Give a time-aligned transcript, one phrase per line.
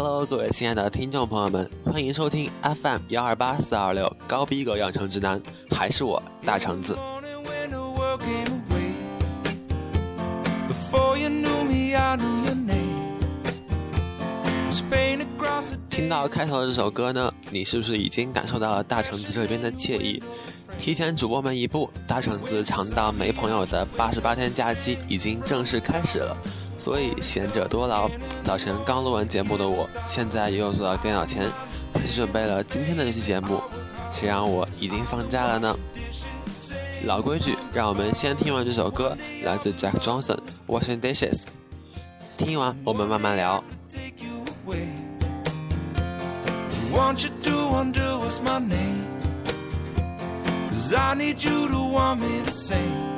[0.00, 5.42] Hello，各位亲爱的听众朋友们，欢迎收听 FM 幺二八四二六高逼格养成指南，
[5.72, 6.96] 还是我大橙子。
[15.90, 20.22] 听到开头的这首歌呢，你是不是已经感受到了大橙子这边的惬意？
[20.78, 26.36] 提前主播们一步，大橙子尝到没朋友的八十八天假期已经正式开始了。
[26.78, 28.08] 所以闲者多劳。
[28.44, 31.50] 早晨刚录完节目的我，现在又坐到电脑前，
[31.92, 33.60] 开始准备了今天的这期节目。
[34.10, 35.76] 谁让我已经放假了呢？
[37.04, 41.42] 老规矩，让我们先听完这首歌，来自 Jack Johnson，《Washing Dishes》。
[42.36, 43.62] 听完我们慢慢聊。
[52.28, 53.17] Cause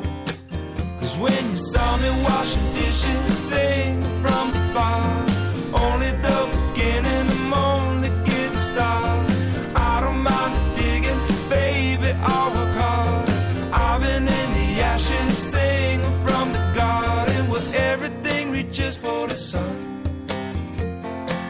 [1.21, 5.27] when you saw me washing dishes, sing from bar,
[5.75, 6.39] only the
[6.73, 9.37] beginning, I'm only getting started.
[9.77, 13.29] I don't mind digging, baby, I'll work hard.
[13.71, 19.77] I've been in the ashes, singing from the garden, where everything reaches for the sun.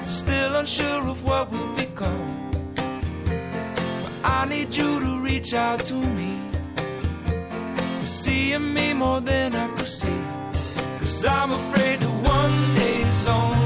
[0.09, 2.27] Still unsure of what will become.
[4.25, 6.40] I need you to reach out to me
[8.23, 10.21] seeing me more than I could see.
[10.99, 13.60] Cause I'm afraid that one day it's only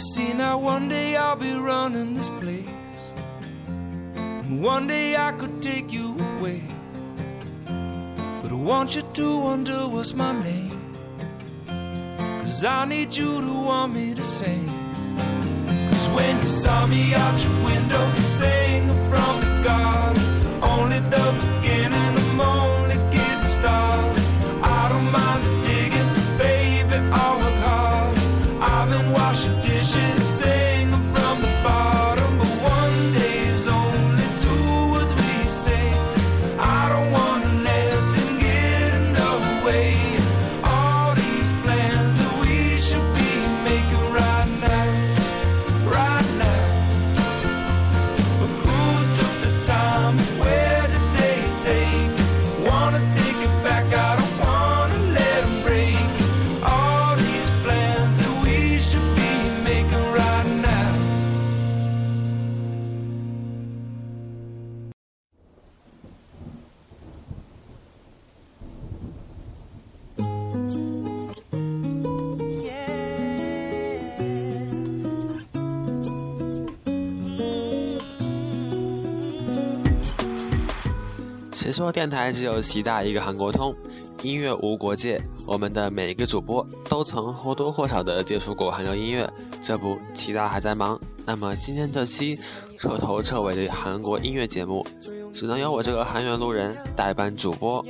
[0.00, 2.66] see, now one day I'll be running this place,
[4.16, 6.62] and one day I could take you away.
[7.66, 10.94] But I want you to wonder what's my name,
[12.40, 14.66] cause I need you to want me to sing.
[15.90, 20.22] Cause when you saw me out your window, singing from the garden,
[20.62, 22.09] only the beginning,
[81.70, 83.72] 谁说电台只有习大一个韩国通？
[84.22, 89.32] 音乐无国界，我们的每一个主播都曾或多或少的接触过韩流音乐。
[89.62, 91.00] 这不，齐大还在忙。
[91.24, 92.36] 那么今天这期
[92.76, 94.84] 彻头彻尾的韩国音乐节目，
[95.32, 97.84] 只能由我这个韩源路人代班主播。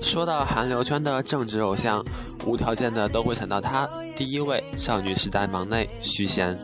[0.00, 2.02] 说到韩流圈的政治偶像，
[2.46, 3.86] 无条件的都会想到他。
[4.16, 6.58] 第一位，少女时代忙内徐贤。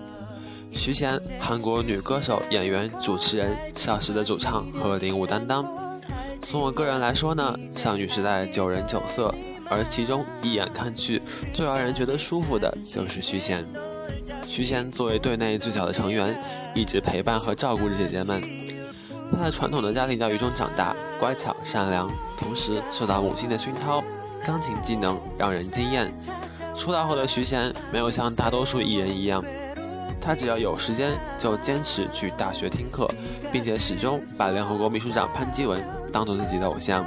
[0.76, 5.66] 徐贤，韩国女歌手、演员、主持人，少时的主唱和领舞担当。
[6.42, 9.34] 从我个人来说呢，少女时代九人九色，
[9.68, 11.20] 而其中一眼看去
[11.52, 13.66] 最让人觉得舒服的就是徐贤。
[14.46, 16.38] 徐贤作为队内最小的成员，
[16.74, 18.40] 一直陪伴和照顾着姐姐们。
[19.32, 22.08] 她在传统的家庭教育中长大，乖巧善良，
[22.38, 24.04] 同时受到母亲的熏陶，
[24.44, 26.16] 钢琴技能让人惊艳。
[26.76, 29.42] 出道后的徐贤没有像大多数艺人一样。
[30.26, 33.08] 他只要有时间就坚持去大学听课，
[33.52, 35.80] 并且始终把联合国秘书长潘基文
[36.12, 37.06] 当做自己的偶像。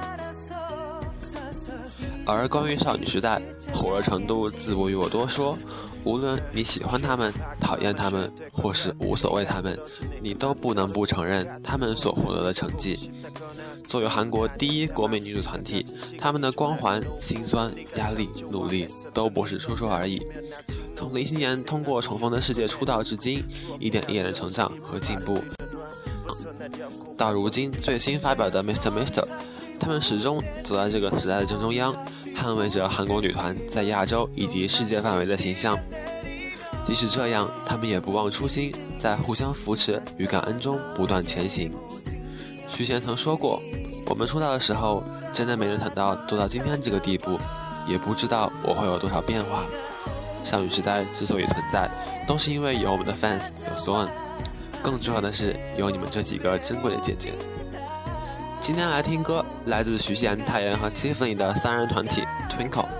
[2.25, 3.42] 而关于少女时代
[3.74, 5.57] 火热程度，自不与我多说。
[6.06, 9.77] 无论你喜欢他们、讨厌他们，或是无所谓他们，
[10.22, 13.12] 你都不能不承认他们所获得的成绩。
[13.86, 15.86] 作为韩国第一国美女组团体，
[16.18, 20.25] 他们的光环、辛酸、压力、努力都不是说说而已。
[21.00, 23.42] 从零七年通过《重逢的世界》出道至今，
[23.80, 25.42] 一点一点的成长和进步，
[27.16, 28.92] 到如今最新发表的《Mr.
[28.92, 29.22] Mr》，
[29.80, 31.96] 他们始终走在这个时代的正中央。
[32.36, 35.78] 捍卫着韩国女团在亚洲以及世界范围的形象。
[36.86, 41.72] 即使这样，他们也不忘初心，在互相扶持与感恩中不断前行。
[42.69, 43.62] 徐贤曾说过
[44.06, 45.01] ：“我们出道的时候，
[45.34, 47.38] 真的没人想到做到今天这个地步，
[47.88, 49.66] 也不知道我会有多少变化。
[50.44, 51.89] 少女时代之所以存在，
[52.27, 54.07] 都是因为有我们的 fans，有 Swan，
[54.81, 57.31] 更重要的是有你们这几个珍贵的姐姐。”
[58.62, 62.99] 今天来听歌，来自徐贤、太原和 Tiffany 的三人团体 Twinkle。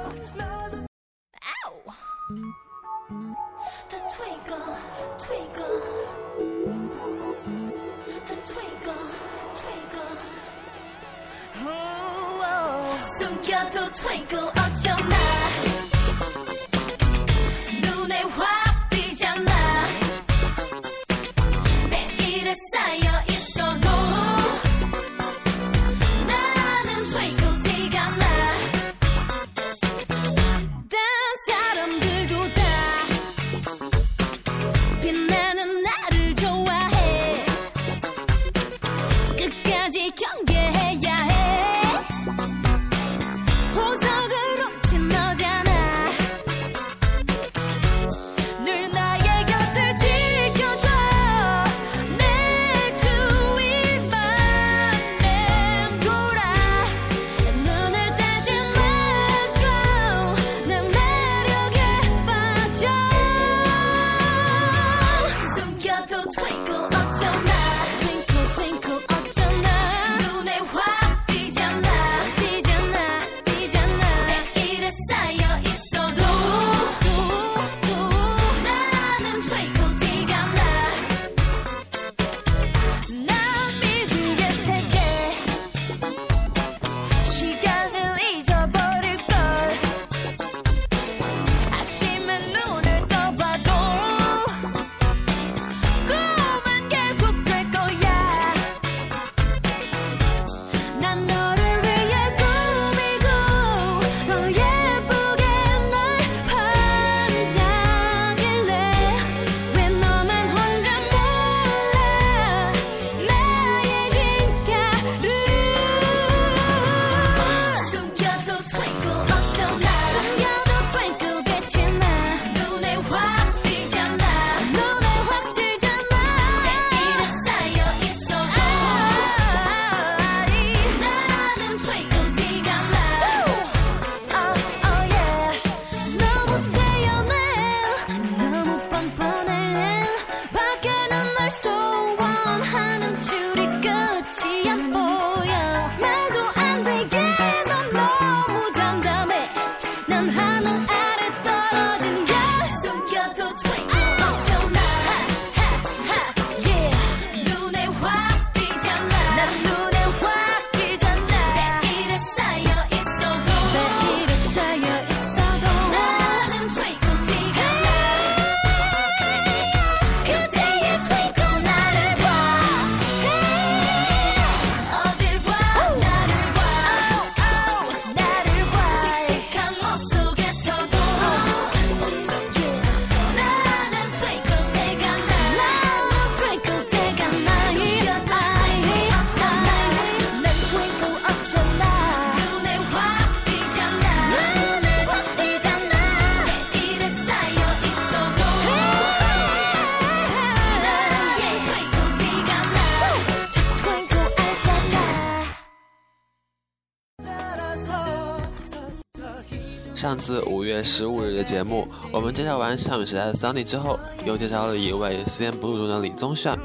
[210.00, 216.58] 上次五月十五日的节目，我们介绍完少女时代的 Sunny 之后，又介绍了一位 CNBLUE 中的李宗铉。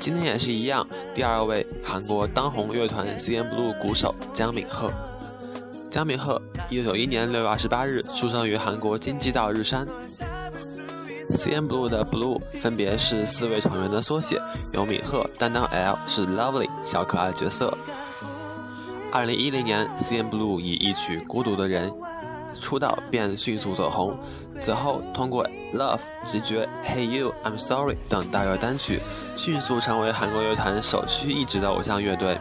[0.00, 4.90] 今天也是一样，第二位韩国当红乐团 CNBLUE 鼓手姜敏赫。
[5.92, 9.86] 姜敏赫，一九九一年六月二十八日出生于韩国京畿道日山。
[11.36, 14.42] CNBLUE 的 Blue 分别是四位成员的缩写，
[14.72, 17.72] 由敏赫担当 L 是 Lovely 小可爱角色。
[19.12, 21.90] 二零一零年，CNBLUE 以一曲《孤独的人》
[22.58, 24.18] 出道便迅速走红，
[24.58, 25.44] 此后通过
[25.76, 29.00] 《Love》、《直觉》、《Hey You》、《I'm Sorry》等大热单曲，
[29.36, 32.38] 迅速成为韩国乐坛首屈一指的偶像乐队。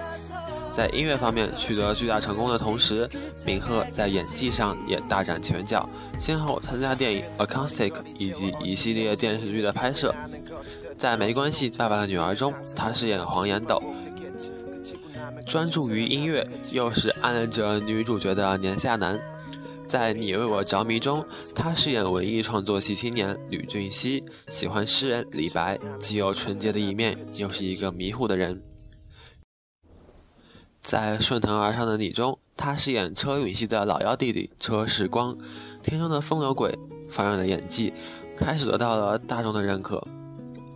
[0.71, 3.05] 在音乐方面取得巨大成功的同时，
[3.45, 5.87] 敏赫在演技上也大展拳脚，
[6.17, 10.15] 先后参加电影《Acoustic》以及一系列电视剧的拍摄。
[10.97, 13.83] 在《没关系，爸爸的女儿》中，他饰演黄延斗，
[15.45, 19.19] 专注于音乐，又是暗恋着女主角的年下男。
[19.87, 28.61] 在《你为我着迷》中，他饰演文艺创作系青年吕俊熙，喜欢诗人李白，既有纯洁的一面，又是一个迷糊的人。
[30.79, 35.37] 在《顺藤而上的你》中，他饰演车允熙的老幺弟弟车世光，
[35.83, 36.73] 天生的风流鬼，
[37.09, 37.91] 放任的演技，
[38.37, 40.01] 开始得到了大众的认可。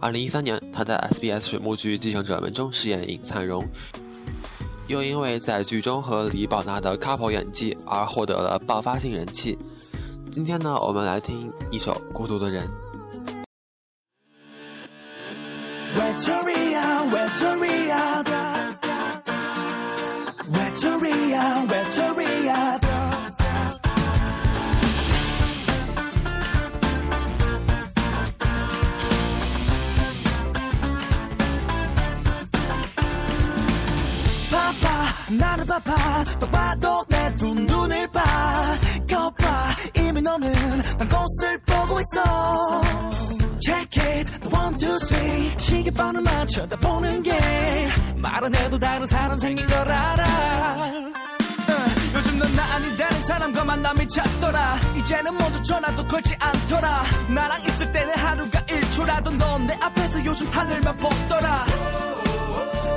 [0.01, 3.65] 二零一三年，他在 SBS 水幕剧《继承者们》中饰演尹灿荣，
[4.87, 9.57] 又因为在剧中和李宝娜的卡婆演技而获得了爆发性人气。
[10.31, 12.69] 今天呢我们来听一首孤独的人。
[35.29, 36.23] 나는 바빠.
[36.39, 38.23] 똑바로 내두 눈을 봐.
[39.09, 39.75] 거봐.
[39.97, 40.51] 이미 너는
[40.97, 42.81] 난 곳을 보고 있어.
[43.65, 44.31] Check it.
[44.55, 45.53] One two three.
[45.57, 47.39] 시계번호 맞춰다 보는 게
[48.17, 50.23] 말은 해도 다른 사람 생긴 걸 알아.
[50.23, 51.73] 어,
[52.15, 54.77] 요즘 넌 나 아니다는 사람과 만남이 잦더라.
[54.97, 57.03] 이제는 먼저 전화도 걸지 않더라.
[57.33, 61.65] 나랑 있을 때는 하루가 1초라도 넌 내 앞에서 요즘 하늘만 보더라.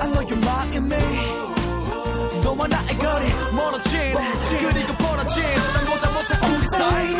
[0.00, 0.96] I know you're mocking me
[2.58, 4.12] 너와 나의 거리 멀어진
[4.48, 5.42] 그리고 벌어진
[5.74, 7.16] 딴보다 못한 우리 사이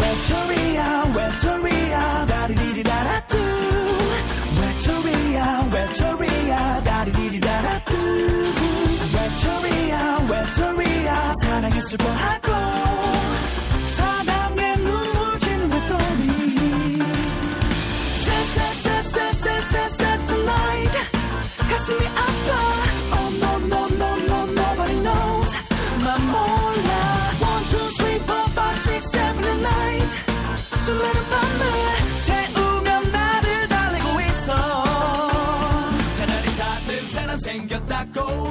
[0.00, 3.36] 외톨이야 외톨이야 다리디리다라뚜
[4.60, 7.94] 외톨이야 외톨이야 다리디리다라뚜
[9.14, 12.91] 외톨이야 외톨이야 사랑에 슬퍼하고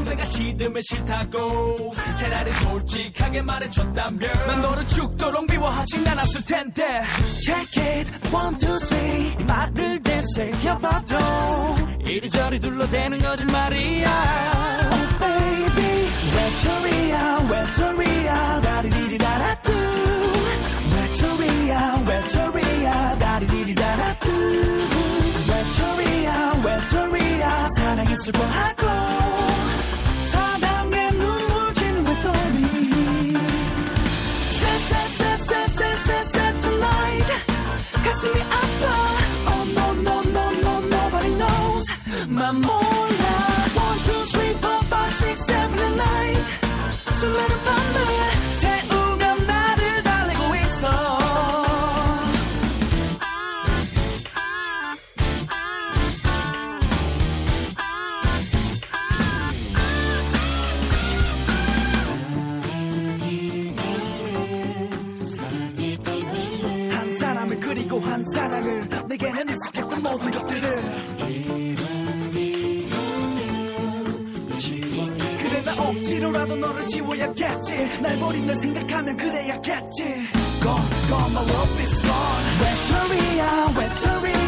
[0.03, 1.93] 내가 싫으면 싫다고.
[2.15, 7.01] 차라리 솔직하게 말해줬다면 난 너를 죽도록 미워하진 않았을 텐데.
[7.43, 8.11] Check it.
[8.35, 9.35] One two three.
[9.39, 11.17] 이 말을 되새겨봐도
[12.05, 14.09] 이리저리 둘러대는 거짓말이야.
[14.91, 16.11] Oh baby.
[16.35, 19.71] 외톨이야 외톨이야 다리디리 다라뚜
[20.95, 24.29] 외톨이야 외톨이야 다리디리 다라뚜
[25.49, 28.87] 외톨이야 외톨이야 사랑에 슬퍼하고
[43.73, 46.47] One, two, three, four, five, six, seven, and eight.
[47.13, 48.20] So let it bumble.
[76.21, 78.01] 나 억지로라도 너를 지워야겠지.
[78.01, 80.03] 날 버린 널 생각하면 그래야겠지.
[80.61, 82.45] Gone, gone, my love is gone.
[82.61, 84.40] 외톨이야 외톨이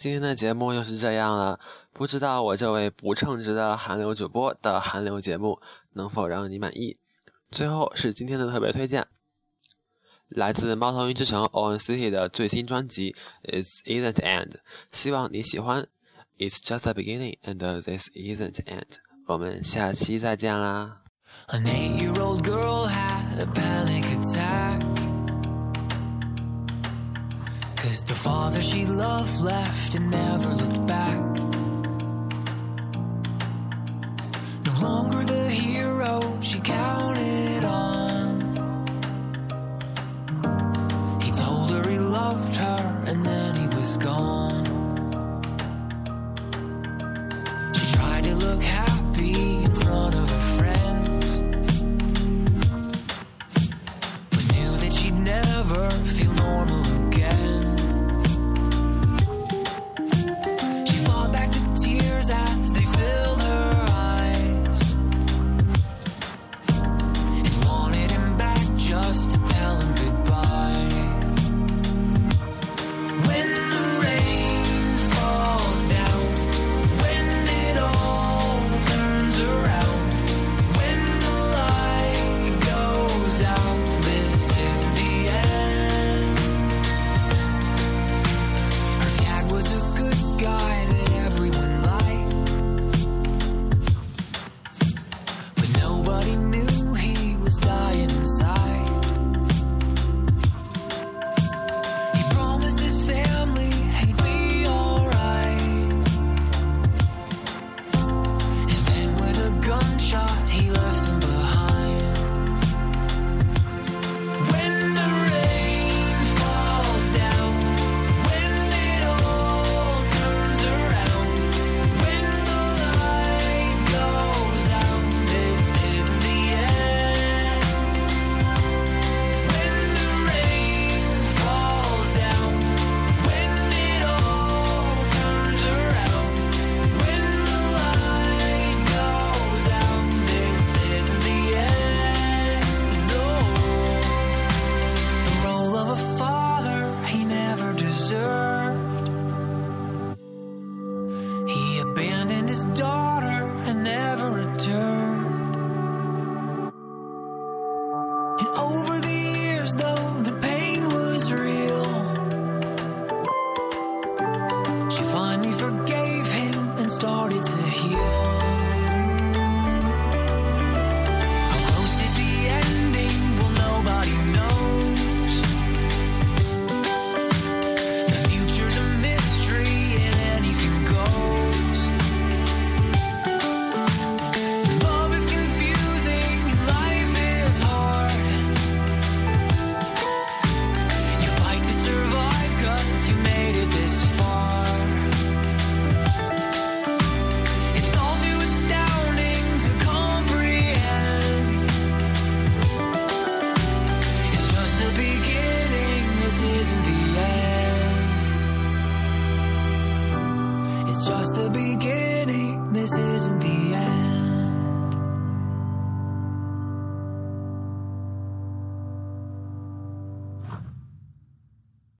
[0.00, 1.58] 今天的节目就是这样了。
[1.92, 5.60] 不知道我这位不称职的韩流主播的韩流节目
[5.94, 6.96] 能否让你满意？
[7.50, 9.04] 最后是今天的特别推荐，
[10.28, 13.16] 来自猫头鹰之城 o n City 的最新专辑
[13.50, 14.50] 《It's Isn't End》，
[14.92, 15.88] 希望你喜欢。
[16.38, 18.98] It's just a beginning, and this isn't end.
[19.26, 20.98] 我们下期再见啦。
[21.48, 24.97] a nineyearold girl had a panic attack.
[27.88, 31.24] Cause the father she loved left and never looked back.
[34.66, 35.37] No longer the